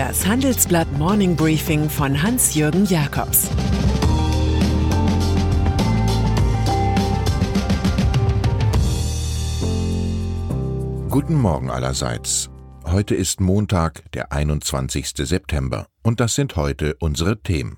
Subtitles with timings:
[0.00, 3.50] Das Handelsblatt Morning Briefing von Hans-Jürgen Jakobs
[11.10, 12.48] Guten Morgen allerseits.
[12.86, 15.06] Heute ist Montag, der 21.
[15.18, 17.76] September, und das sind heute unsere Themen.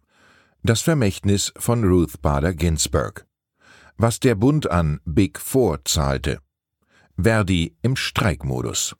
[0.62, 3.26] Das Vermächtnis von Ruth Bader Ginsburg.
[3.96, 6.38] Was der Bund an Big Four zahlte.
[7.20, 8.94] Verdi im Streikmodus.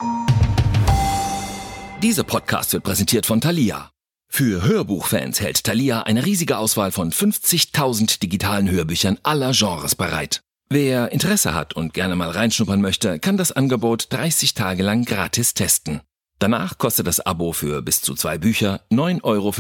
[2.03, 3.93] Dieser Podcast wird präsentiert von Thalia.
[4.29, 10.41] Für Hörbuchfans hält Thalia eine riesige Auswahl von 50.000 digitalen Hörbüchern aller Genres bereit.
[10.69, 15.55] Wer Interesse hat und gerne mal reinschnuppern möchte, kann das Angebot 30 Tage lang gratis
[15.55, 16.01] testen.
[16.41, 19.53] Danach kostet das Abo für bis zu zwei Bücher 9,95 Euro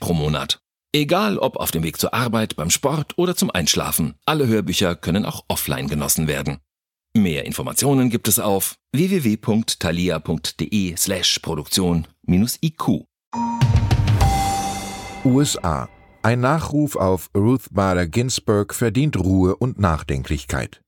[0.00, 0.58] pro Monat.
[0.92, 5.24] Egal ob auf dem Weg zur Arbeit, beim Sport oder zum Einschlafen, alle Hörbücher können
[5.24, 6.58] auch offline genossen werden.
[7.16, 13.06] Mehr Informationen gibt es auf www.thalia.de slash Produktion-IQ.
[15.24, 15.88] USA.
[16.22, 20.82] Ein Nachruf auf Ruth Bader Ginsburg verdient Ruhe und Nachdenklichkeit.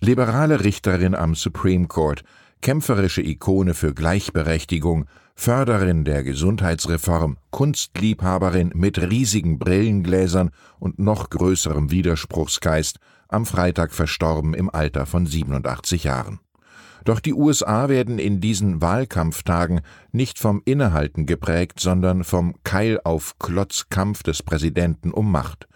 [0.00, 2.24] Liberale Richterin am Supreme Court,
[2.62, 5.04] kämpferische Ikone für Gleichberechtigung,
[5.34, 14.70] Förderin der Gesundheitsreform, Kunstliebhaberin mit riesigen Brillengläsern und noch größerem Widerspruchsgeist, am Freitag verstorben im
[14.70, 16.40] Alter von 87 Jahren.
[17.04, 23.38] Doch die USA werden in diesen Wahlkampftagen nicht vom Innehalten geprägt, sondern vom Keil auf
[23.38, 25.68] Klotzkampf des Präsidenten um Macht.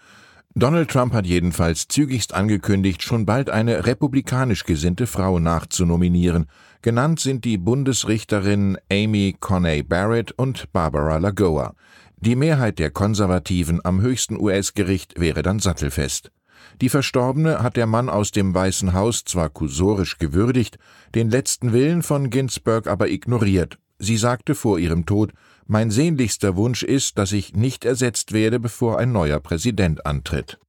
[0.53, 6.47] Donald Trump hat jedenfalls zügigst angekündigt, schon bald eine republikanisch gesinnte Frau nachzunominieren.
[6.81, 11.73] Genannt sind die Bundesrichterinnen Amy Coney Barrett und Barbara Lagoa.
[12.17, 16.31] Die Mehrheit der Konservativen am höchsten US-Gericht wäre dann sattelfest.
[16.81, 20.77] Die Verstorbene hat der Mann aus dem Weißen Haus zwar kursorisch gewürdigt,
[21.15, 23.77] den letzten Willen von Ginsburg aber ignoriert.
[23.99, 25.31] Sie sagte vor ihrem Tod,
[25.67, 30.59] mein sehnlichster Wunsch ist, dass ich nicht ersetzt werde, bevor ein neuer Präsident antritt.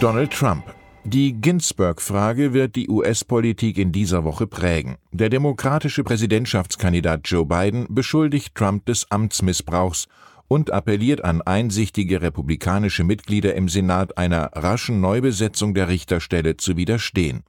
[0.00, 0.64] Donald Trump
[1.10, 4.96] die Ginsburg-Frage wird die US-Politik in dieser Woche prägen.
[5.10, 10.06] Der demokratische Präsidentschaftskandidat Joe Biden beschuldigt Trump des Amtsmissbrauchs
[10.48, 17.44] und appelliert an einsichtige republikanische Mitglieder im Senat einer raschen Neubesetzung der Richterstelle zu widerstehen.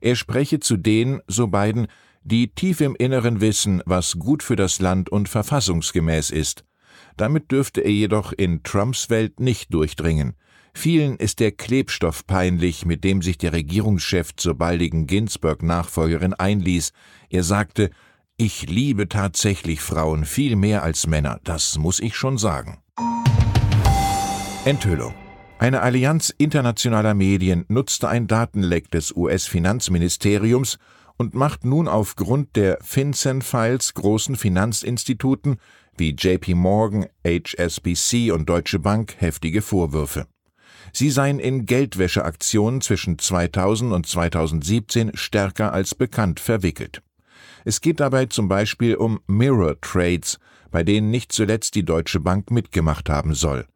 [0.00, 1.88] Er spreche zu denen, so Biden,
[2.22, 6.64] die tief im Inneren wissen, was gut für das Land und verfassungsgemäß ist.
[7.16, 10.34] Damit dürfte er jedoch in Trumps Welt nicht durchdringen.
[10.72, 16.92] Vielen ist der Klebstoff peinlich, mit dem sich der Regierungschef zur baldigen Ginsburg-Nachfolgerin einließ.
[17.30, 17.90] Er sagte,
[18.36, 22.82] ich liebe tatsächlich Frauen viel mehr als Männer, das muss ich schon sagen.
[24.64, 25.14] Enthüllung.
[25.58, 30.78] Eine Allianz internationaler Medien nutzte ein Datenleck des US-Finanzministeriums
[31.16, 35.58] und macht nun aufgrund der FinCEN-Files großen Finanzinstituten
[35.96, 40.26] wie JP Morgan, HSBC und Deutsche Bank heftige Vorwürfe.
[40.92, 47.00] Sie seien in Geldwäscheaktionen zwischen 2000 und 2017 stärker als bekannt verwickelt.
[47.64, 50.38] Es geht dabei zum Beispiel um Mirror Trades,
[50.70, 53.66] bei denen nicht zuletzt die Deutsche Bank mitgemacht haben soll.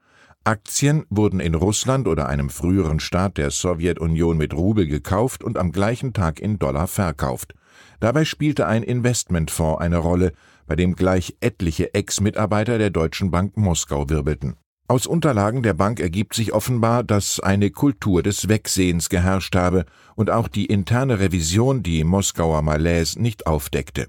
[0.44, 5.72] Aktien wurden in Russland oder einem früheren Staat der Sowjetunion mit Rubel gekauft und am
[5.72, 7.54] gleichen Tag in Dollar verkauft.
[8.00, 10.32] Dabei spielte ein Investmentfonds eine Rolle,
[10.66, 14.56] bei dem gleich etliche Ex-Mitarbeiter der Deutschen Bank Moskau wirbelten.
[14.90, 19.84] Aus Unterlagen der Bank ergibt sich offenbar, dass eine Kultur des Wegsehens geherrscht habe
[20.16, 24.08] und auch die interne Revision die Moskauer Malaise nicht aufdeckte.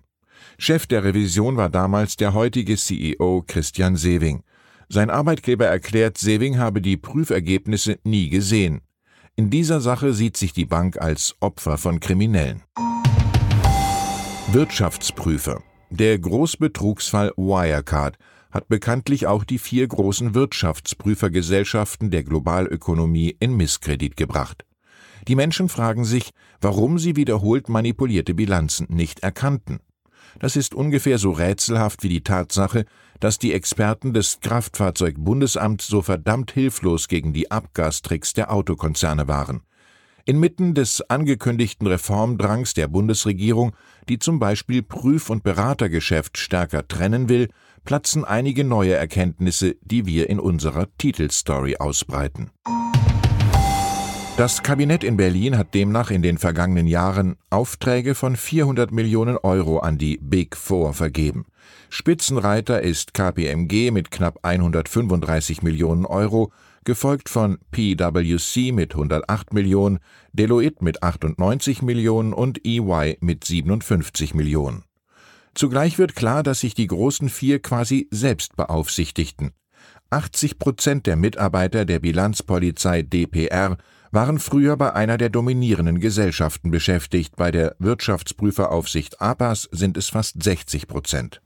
[0.57, 4.43] Chef der Revision war damals der heutige CEO Christian Sewing.
[4.87, 8.79] Sein Arbeitgeber erklärt, Sewing habe die Prüfergebnisse nie gesehen.
[9.35, 12.63] In dieser Sache sieht sich die Bank als Opfer von Kriminellen.
[14.53, 15.61] Wirtschaftsprüfer.
[15.89, 18.17] Der Großbetrugsfall Wirecard
[18.51, 24.65] hat bekanntlich auch die vier großen Wirtschaftsprüfergesellschaften der Globalökonomie in Misskredit gebracht.
[25.27, 29.79] Die Menschen fragen sich, warum sie wiederholt manipulierte Bilanzen nicht erkannten.
[30.39, 32.85] Das ist ungefähr so rätselhaft wie die Tatsache,
[33.19, 39.61] dass die Experten des Kraftfahrzeugbundesamts so verdammt hilflos gegen die Abgastricks der Autokonzerne waren.
[40.29, 43.75] Inmitten des angekündigten Reformdrangs der Bundesregierung,
[44.09, 47.47] die zum Beispiel Prüf- und Beratergeschäft stärker trennen will,
[47.83, 52.51] platzen einige neue Erkenntnisse, die wir in unserer Titelstory ausbreiten.
[54.37, 59.79] Das Kabinett in Berlin hat demnach in den vergangenen Jahren Aufträge von 400 Millionen Euro
[59.79, 61.47] an die Big Four vergeben.
[61.89, 66.51] Spitzenreiter ist KPMG mit knapp 135 Millionen Euro,
[66.83, 69.99] gefolgt von PwC mit 108 Millionen,
[70.33, 74.83] Deloitte mit 98 Millionen und EY mit 57 Millionen.
[75.55, 79.51] Zugleich wird klar, dass sich die großen vier quasi selbst beaufsichtigten.
[80.09, 83.77] 80 Prozent der Mitarbeiter der Bilanzpolizei DPR
[84.11, 90.41] waren früher bei einer der dominierenden Gesellschaften beschäftigt, bei der Wirtschaftsprüferaufsicht APAS sind es fast
[90.41, 91.41] 60 Prozent.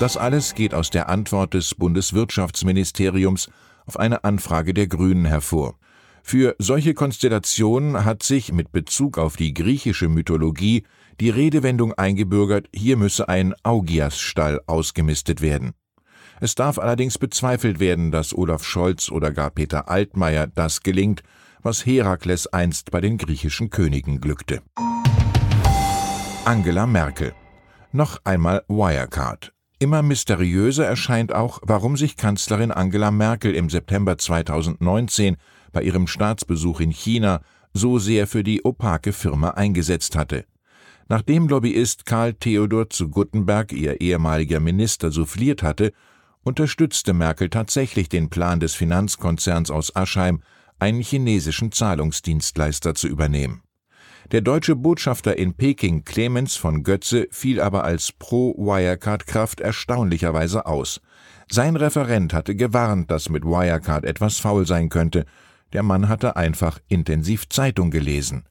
[0.00, 3.50] Das alles geht aus der Antwort des Bundeswirtschaftsministeriums
[3.84, 5.74] auf eine Anfrage der Grünen hervor.
[6.22, 10.84] Für solche Konstellationen hat sich mit Bezug auf die griechische Mythologie
[11.20, 15.74] die Redewendung eingebürgert, hier müsse ein Augiasstall ausgemistet werden.
[16.40, 21.22] Es darf allerdings bezweifelt werden, dass Olaf Scholz oder gar Peter Altmaier das gelingt,
[21.62, 24.62] was Herakles einst bei den griechischen Königen glückte.
[26.46, 27.34] Angela Merkel.
[27.92, 29.52] Noch einmal Wirecard.
[29.82, 35.38] Immer mysteriöser erscheint auch, warum sich Kanzlerin Angela Merkel im September 2019
[35.72, 37.40] bei ihrem Staatsbesuch in China
[37.72, 40.44] so sehr für die opake Firma eingesetzt hatte.
[41.08, 45.92] Nachdem Lobbyist Karl Theodor zu Guttenberg, ihr ehemaliger Minister, souffliert hatte,
[46.42, 50.42] unterstützte Merkel tatsächlich den Plan des Finanzkonzerns aus Aschheim,
[50.78, 53.62] einen chinesischen Zahlungsdienstleister zu übernehmen.
[54.32, 61.00] Der deutsche Botschafter in Peking Clemens von Götze fiel aber als Pro-Wirecard-Kraft erstaunlicherweise aus.
[61.50, 65.24] Sein Referent hatte gewarnt, dass mit Wirecard etwas faul sein könnte.
[65.72, 68.44] Der Mann hatte einfach intensiv Zeitung gelesen.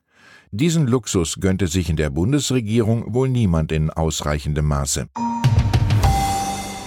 [0.52, 5.08] Diesen Luxus gönnte sich in der Bundesregierung wohl niemand in ausreichendem Maße.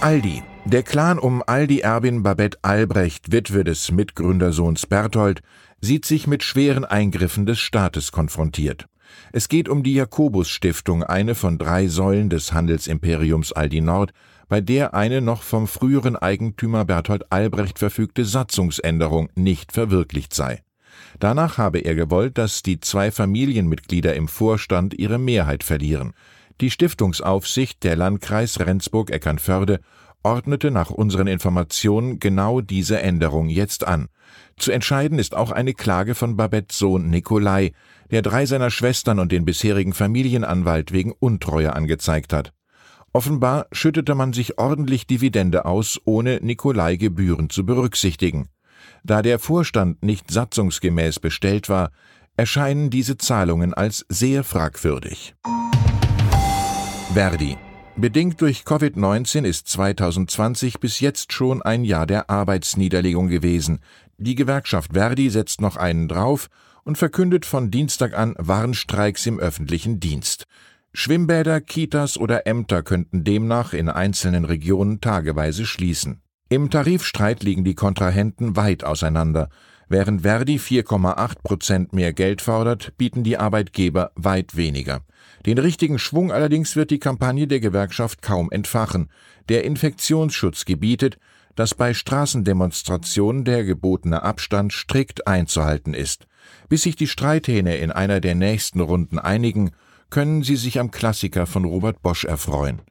[0.01, 5.41] Aldi der Clan um Aldi-Erbin Babette Albrecht, Witwe des Mitgründersohns Berthold,
[5.81, 8.87] sieht sich mit schweren Eingriffen des Staates konfrontiert.
[9.31, 14.13] Es geht um die Jakobus-Stiftung, eine von drei Säulen des Handelsimperiums Aldi Nord,
[14.47, 20.61] bei der eine noch vom früheren Eigentümer Berthold Albrecht verfügte Satzungsänderung nicht verwirklicht sei.
[21.19, 26.13] Danach habe er gewollt, dass die zwei Familienmitglieder im Vorstand ihre Mehrheit verlieren.
[26.61, 29.79] Die Stiftungsaufsicht der Landkreis Rendsburg-Eckernförde
[30.23, 34.07] ordnete nach unseren Informationen genau diese Änderung jetzt an.
[34.57, 37.71] Zu entscheiden ist auch eine Klage von Babettes Sohn Nikolai,
[38.11, 42.53] der drei seiner Schwestern und den bisherigen Familienanwalt wegen Untreue angezeigt hat.
[43.11, 48.49] Offenbar schüttete man sich ordentlich Dividende aus, ohne Nikolai Gebühren zu berücksichtigen.
[49.03, 51.91] Da der Vorstand nicht satzungsgemäß bestellt war,
[52.37, 55.35] erscheinen diese Zahlungen als sehr fragwürdig.
[57.13, 57.57] Verdi
[57.95, 63.81] Bedingt durch Covid-19 ist 2020 bis jetzt schon ein Jahr der Arbeitsniederlegung gewesen.
[64.17, 66.49] Die Gewerkschaft Verdi setzt noch einen drauf
[66.83, 70.45] und verkündet von Dienstag an Warnstreiks im öffentlichen Dienst.
[70.91, 76.21] Schwimmbäder, Kitas oder Ämter könnten demnach in einzelnen Regionen tageweise schließen.
[76.49, 79.49] Im Tarifstreit liegen die Kontrahenten weit auseinander.
[79.93, 85.01] Während Verdi 4,8 Prozent mehr Geld fordert, bieten die Arbeitgeber weit weniger.
[85.45, 89.11] Den richtigen Schwung allerdings wird die Kampagne der Gewerkschaft kaum entfachen.
[89.49, 91.19] Der Infektionsschutz gebietet,
[91.55, 96.25] dass bei Straßendemonstrationen der gebotene Abstand strikt einzuhalten ist.
[96.69, 99.73] Bis sich die Streithähne in einer der nächsten Runden einigen,
[100.09, 102.81] können sie sich am Klassiker von Robert Bosch erfreuen.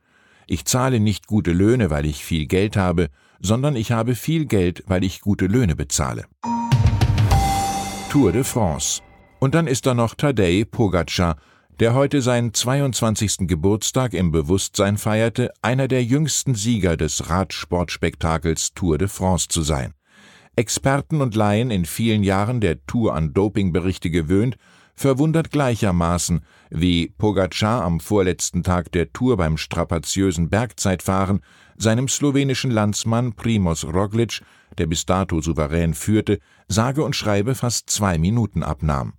[0.46, 3.08] Ich zahle nicht gute Löhne, weil ich viel Geld habe,
[3.40, 6.26] sondern ich habe viel Geld, weil ich gute Löhne bezahle.
[8.12, 9.00] Tour de France.
[9.40, 11.36] Und dann ist da noch Tadej Pogacar,
[11.80, 13.48] der heute seinen 22.
[13.48, 19.94] Geburtstag im Bewusstsein feierte, einer der jüngsten Sieger des Radsportspektakels Tour de France zu sein.
[20.56, 24.58] Experten und Laien in vielen Jahren der Tour an Dopingberichte gewöhnt,
[24.94, 31.40] verwundert gleichermaßen, wie Pogacar am vorletzten Tag der Tour beim strapaziösen Bergzeitfahren
[31.78, 34.42] seinem slowenischen Landsmann Primoz Roglic,
[34.78, 36.38] der bis dato souverän führte,
[36.68, 39.14] sage und schreibe fast zwei Minuten abnahm.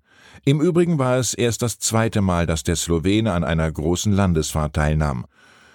[0.46, 4.76] Im Übrigen war es erst das zweite Mal, dass der Slowene an einer großen Landesfahrt
[4.76, 5.26] teilnahm.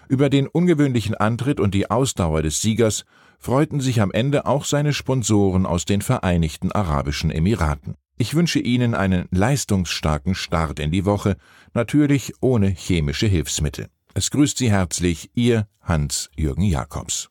[0.08, 3.04] Über den ungewöhnlichen Antritt und die Ausdauer des Siegers
[3.38, 7.94] freuten sich am Ende auch seine Sponsoren aus den Vereinigten Arabischen Emiraten.
[8.16, 11.36] Ich wünsche Ihnen einen leistungsstarken Start in die Woche,
[11.72, 13.88] natürlich ohne chemische Hilfsmittel.
[14.14, 17.30] Es grüßt Sie herzlich Ihr Hans-Jürgen Jakobs.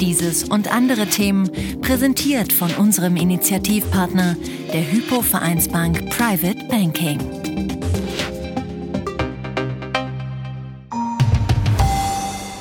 [0.00, 1.50] Dieses und andere Themen
[1.82, 4.34] präsentiert von unserem Initiativpartner,
[4.72, 7.18] der Hypo Vereinsbank Private Banking.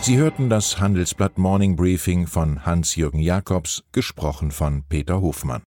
[0.02, 5.58] Sie hörten das Handelsblatt Morning Briefing von Hans-Jürgen Jakobs, gesprochen von Peter Hofmann.